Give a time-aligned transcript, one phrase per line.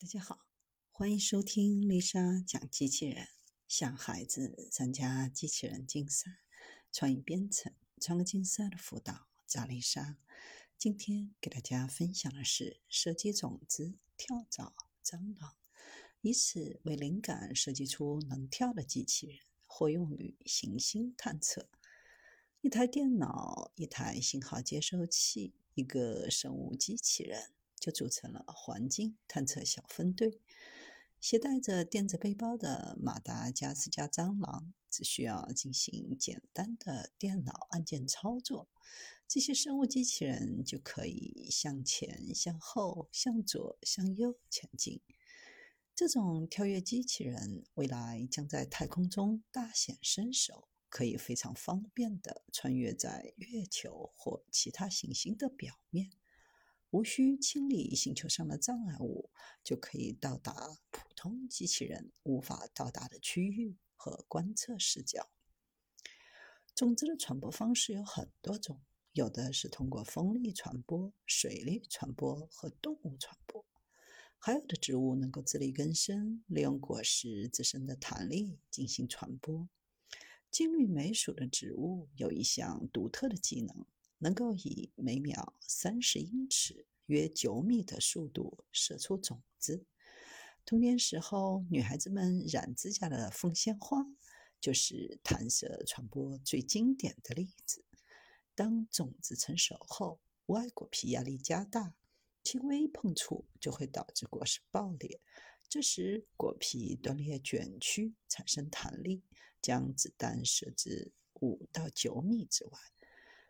[0.00, 0.46] 大家好，
[0.92, 3.26] 欢迎收听丽莎讲机器人，
[3.66, 6.38] 向孩子参加机器人竞赛、
[6.92, 10.16] 创意编程、创客竞赛的辅导，找丽莎。
[10.78, 14.72] 今天给大家分享的是设计种子跳蚤
[15.04, 15.56] 蟑螂，
[16.20, 21.68] 以此为灵感设计出能跳的机器人，或用于行星探测。
[22.60, 27.50] 一台电脑、一台信号接收器、一个生物机器人。
[27.80, 30.40] 就组成了环境探测小分队。
[31.20, 38.68] 携带着电子背包的马达加斯加蟑螂，只需要进行简单的电脑按键操作，
[39.26, 45.00] 这些生物机器人就可以向前、向后、向左、向右前进。
[45.92, 56.12] 这种跳跃机器人未来将在太空中大显身手，可以非常方便地穿越在月球或其他行星的表面。
[56.90, 59.30] 无需清理星球上的障碍物，
[59.62, 65.28] 就可以到达普通机器人无法到达的区域和观测视角。
[66.74, 68.80] 种子的传播方式有很多种，
[69.12, 73.66] 有的是通过风力传播、水力传播和动物传播，
[74.38, 79.68] 还有的植物能够自力更生，利用果实自身的弹力进行传播。
[80.50, 83.84] 金缕梅属的植物有一项独特的技能。
[84.18, 89.84] 能够以每秒三十英尺（约九米）的速度射出种子。
[90.64, 94.04] 童年时候，女孩子们染指甲的凤仙花
[94.60, 97.84] 就是弹射传播最经典的例子。
[98.54, 101.94] 当种子成熟后，外果皮压力加大，
[102.42, 105.20] 轻微碰触就会导致果实爆裂。
[105.68, 109.22] 这时，果皮断裂卷曲，产生弹力，
[109.62, 112.72] 将子弹射至五到九米之外。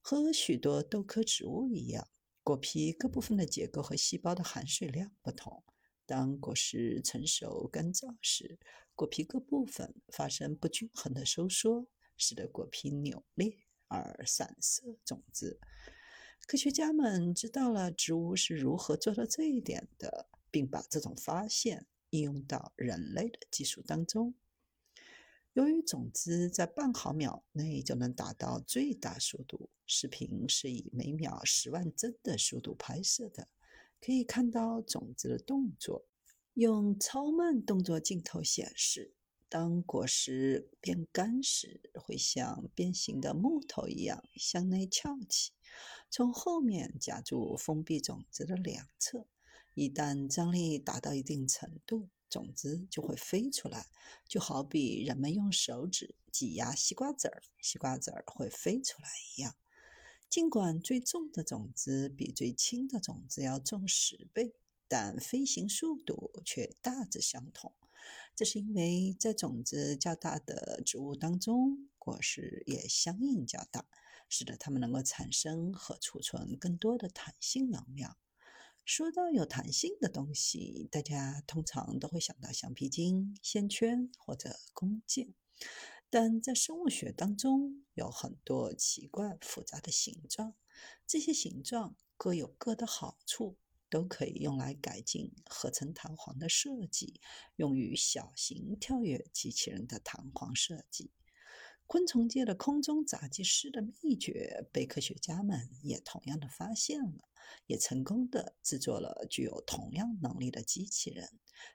[0.00, 2.08] 和许多豆科植物一样，
[2.42, 5.62] 果皮各部分的结构和细胞的含水量不同。
[6.06, 8.58] 当果实成熟干燥时，
[8.96, 15.60] 果皮各部分发生不均衡的收缩，使得果皮扭裂而散射种子。
[16.46, 24.34] 科学家们知道了植物是如何做到这一点的，并把这种发现应用到人类的技术当中。
[25.54, 33.48] 由于种子在半毫秒内就能达到最大速度，视频是以每秒十万帧的速度拍摄的，
[34.00, 36.04] 可以看到种子的动作。
[36.54, 39.12] 用超慢动作镜头显示，
[39.48, 45.50] 当果实变干时，会像变形的木头一样向内翘起，
[46.08, 49.26] 从后面夹住封闭种子的两侧。
[49.80, 53.86] 一旦张力达到一定程度，种子就会飞出来，
[54.28, 59.54] 就好比人们用手指挤压西瓜籽儿，西瓜籽儿会飞出来一样。
[60.28, 64.54] 尽管最重的种子比最轻的种子要重十倍，
[64.86, 67.72] 但飞行速度却大致相同。
[68.36, 73.86] 这是因为在种子较大的植物当中，果实也相应较大，
[74.28, 78.18] 使得它们能够产生和储存更多的弹性能量。
[78.84, 85.32] 说到有弹性的东西，大家通常都会想到橡皮筋、线圈或者弓箭。
[86.08, 90.54] 但在生物学当中，有很多奇怪复杂的形状，
[91.06, 93.56] 这些形状各有各的好处，
[93.88, 97.20] 都可以用来改进合成弹簧的设计，
[97.54, 101.12] 用于小型跳跃机器人的弹簧设计。
[101.92, 107.28] 昆虫界的空中杂技师的秘诀被科学家们也同样的发现了，
[107.66, 111.28] 也成功的制作了具有同样能力的机器人。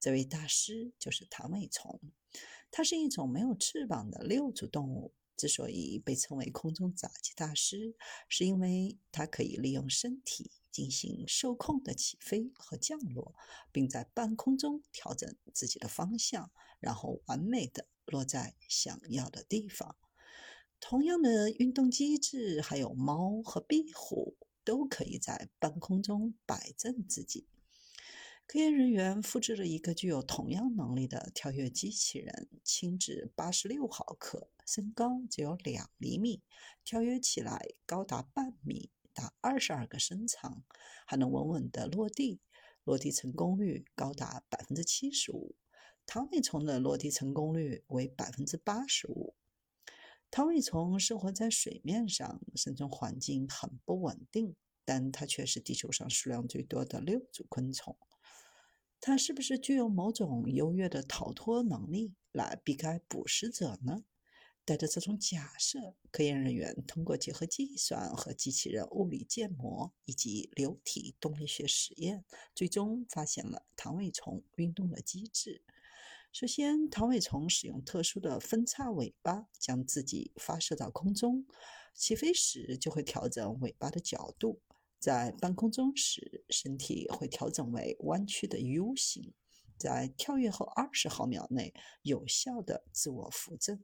[0.00, 2.00] 这位大师就是唐尾虫，
[2.72, 5.14] 它是一种没有翅膀的六足动物。
[5.36, 7.94] 之所以被称为空中杂技大师，
[8.28, 13.36] 是因为它可以利用身体进行受控的起飞和降落，
[13.70, 16.50] 并在半空中调整自己的方向，
[16.80, 17.86] 然后完美的。
[18.10, 19.96] 落在想要的地方。
[20.80, 27.46] 同样的运动机制，还有猫和壁虎都可以在半空中摆正自己。
[28.46, 36.42] 科研人员复制了一个具有同样能力的跳跃机器人，轻至八十六毫克，身高只有两厘米，
[36.82, 40.64] 跳跃起来高达半米，达二十二个身长，
[41.06, 42.40] 还能稳稳地落地，
[42.82, 45.54] 落地成功率高达百分之七十五。
[46.12, 49.36] 糖尾虫的落地成功率为百分之八十五。
[50.28, 57.96] 糖尾虫生活在水面上，生存环境很不稳定，但它却是地球上数量最多的六足昆虫。
[59.00, 64.02] 它是不是具有某种优越的逃脱能力，来避开捕食者呢？
[64.64, 75.62] 带着这种假设，科研人员通过结合计算和机器人物理建模以及流体动力学实验，最终发现了糖尾虫运动的机制。
[76.32, 81.44] 首先，唐尾虫使用特殊的分叉尾巴将自己发射到空中，
[81.92, 84.60] 起飞时就会调整尾巴的角度，
[85.00, 89.34] 在半空中时，身体会调整为弯曲的 U 型，
[89.76, 93.82] 在跳跃后二十毫秒内有效的自我扶正。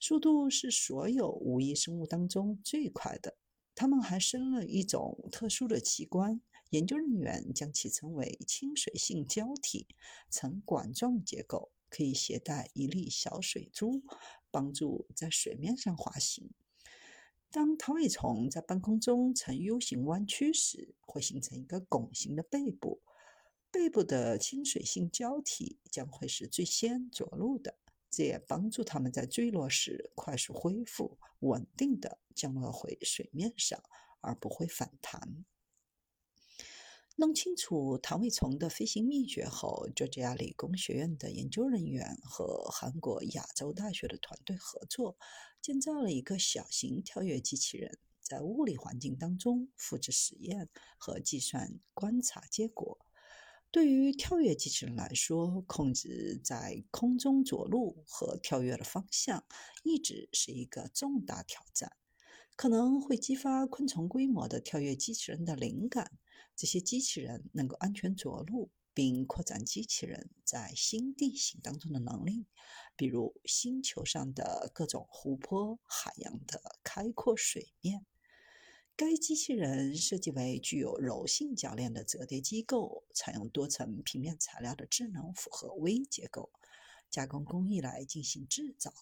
[0.00, 3.36] 速度是所有无翼生物当中最快的。
[3.76, 6.42] 它们还生了一种特殊的器官，
[6.72, 9.86] 研究人员将其称为亲水性胶体，
[10.30, 14.02] 呈管状结构，可以携带一粒小水珠，
[14.50, 16.48] 帮助在水面上滑行。
[17.50, 23.02] 当糖尾虫在半空中呈 U 型弯曲时，会形成一个拱形的背部，
[23.70, 27.76] 背部的亲水性胶体将会是最先着陆的。
[28.10, 33.78] 这也帮助它们在坠落时快速恢复，稳定的降落回水面上，
[34.22, 35.44] 而不会反弹。
[37.22, 45.16] 弄清楚糖尾虫的飞行秘诀后，佐治亚理工学院的研究人员和韩国亚洲大学的团队合作，
[45.60, 52.98] 建造了一个小型跳跃机器人，在物理环境当中复制实验和计算观察结果。
[53.70, 59.44] 对于跳跃机器人来说，控制在空中着陆和跳跃的方向
[59.84, 61.92] 一直是一个重大挑战，
[62.56, 66.18] 可能会激发昆虫规模的跳跃机器人的灵感。
[66.54, 72.46] 这些机器人能够安全着陆，并扩展机器人在新地形当中的能力，
[72.96, 78.06] 比如星球上的各种湖泊、海洋的开阔水面。
[78.94, 86.52] 该机器人设计为具有柔性铰链的折叠机构，采用多层平面材料的智能复合微结构
[87.10, 88.92] 加工工艺来进行制造，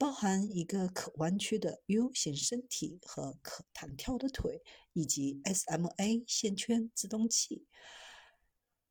[0.00, 4.62] 包含一个可弯曲的 U 型身体和可弹跳的腿，
[4.94, 7.66] 以及 SMA 线圈制动器。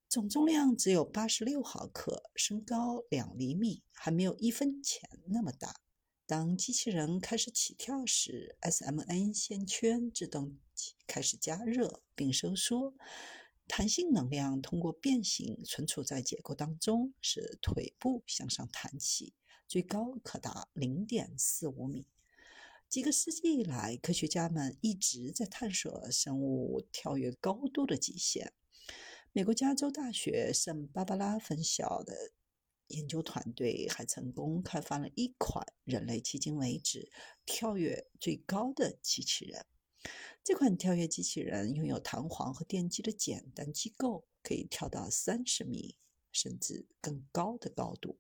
[0.07, 5.81] 总重量只有八十六毫克，身高两厘米，还没有一分钱那么大。
[6.27, 12.93] 当机器人开始起跳时，SMA 线圈制动器开始加热并收缩，
[13.67, 19.33] 弹性能量通过变形存储在结构当中，使腿部向上弹起，
[19.69, 22.07] 最高可达零点四五米。
[22.89, 28.51] 几个世纪以来，科学家们一直在探索生物跳跃高度的极限。
[29.31, 32.31] 美国加州大学圣芭芭拉分校的。
[32.87, 37.11] 研究团队还成功开发了一款人类迄今为止
[37.45, 39.63] 跳跃最高的机器人。
[40.43, 45.97] 这款跳跃机器人拥有弹簧和电机的简单机构，可以跳到三十米
[46.31, 48.17] 甚至更高的高度。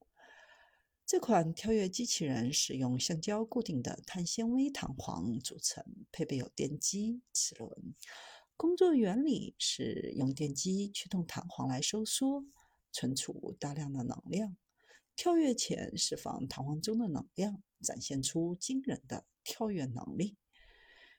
[1.09, 7.95] 这款跳跃机器人使用橡胶固定的碳纤维弹簧组成，配备有电机、齿轮。
[8.55, 12.45] 工作原理是用电机驱动弹簧来收缩。
[12.91, 14.55] 存储大量的能量，
[15.15, 20.37] 跳跃前释放弹簧中的能量，展现出惊人的跳跃能力。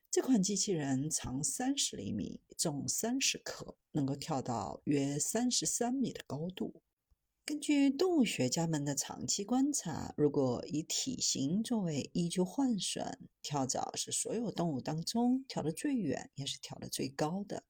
[0.09, 6.81] 这款机器人长三十厘米，重三十克，能够跳到约三十三米的高度。
[7.51, 17.65] 根据动物学家们的长期观察，如果以体型作为依据换算，跳蚤是所有动物当中跳得最远，也是跳得最高的。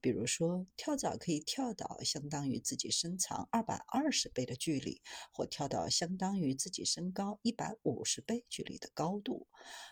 [0.00, 9.48] 比如说，跳蚤可以跳到相当于自己身长二百二十倍的距离，或跳到相当于自己身高一百五十倍距离的高度。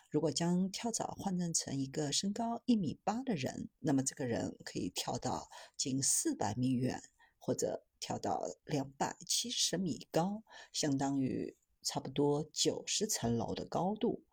[0.08, 7.02] 如果将跳蚤换算成一个身高一米八的人，那么这个人可以跳到近四百米远，
[7.38, 10.42] 或者跳到两百七十米高，
[10.74, 14.24] 相当于差不多九十层楼的高度。